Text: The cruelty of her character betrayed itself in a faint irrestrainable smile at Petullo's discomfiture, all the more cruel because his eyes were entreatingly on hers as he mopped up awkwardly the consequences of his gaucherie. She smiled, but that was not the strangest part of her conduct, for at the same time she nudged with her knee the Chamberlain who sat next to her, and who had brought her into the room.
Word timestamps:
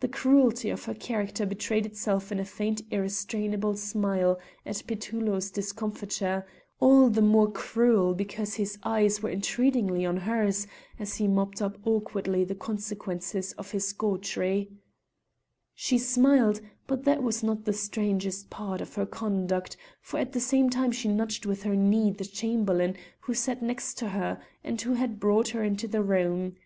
The 0.00 0.08
cruelty 0.08 0.70
of 0.70 0.86
her 0.86 0.94
character 0.94 1.44
betrayed 1.44 1.84
itself 1.84 2.32
in 2.32 2.40
a 2.40 2.46
faint 2.46 2.80
irrestrainable 2.90 3.76
smile 3.76 4.40
at 4.64 4.82
Petullo's 4.86 5.50
discomfiture, 5.50 6.46
all 6.78 7.10
the 7.10 7.20
more 7.20 7.52
cruel 7.52 8.14
because 8.14 8.54
his 8.54 8.78
eyes 8.84 9.22
were 9.22 9.28
entreatingly 9.28 10.06
on 10.06 10.16
hers 10.20 10.66
as 10.98 11.16
he 11.16 11.28
mopped 11.28 11.60
up 11.60 11.76
awkwardly 11.86 12.42
the 12.42 12.54
consequences 12.54 13.52
of 13.58 13.72
his 13.72 13.92
gaucherie. 13.92 14.70
She 15.74 15.98
smiled, 15.98 16.62
but 16.86 17.04
that 17.04 17.22
was 17.22 17.42
not 17.42 17.66
the 17.66 17.74
strangest 17.74 18.48
part 18.48 18.80
of 18.80 18.94
her 18.94 19.04
conduct, 19.04 19.76
for 20.00 20.16
at 20.18 20.32
the 20.32 20.40
same 20.40 20.70
time 20.70 20.90
she 20.90 21.06
nudged 21.08 21.44
with 21.44 21.64
her 21.64 21.76
knee 21.76 22.10
the 22.10 22.24
Chamberlain 22.24 22.96
who 23.24 23.34
sat 23.34 23.60
next 23.62 23.98
to 23.98 24.08
her, 24.08 24.40
and 24.64 24.80
who 24.80 24.94
had 24.94 25.20
brought 25.20 25.48
her 25.48 25.62
into 25.62 25.86
the 25.86 26.02
room. 26.02 26.56